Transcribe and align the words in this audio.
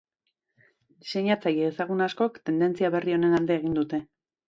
Diseinatzaile 1.03 1.69
ezagun 1.73 2.03
askok 2.09 2.43
tendentzia 2.51 2.93
berri 2.99 3.19
honen 3.19 3.41
alde 3.43 3.63
egin 3.63 3.83
dute. 3.83 4.07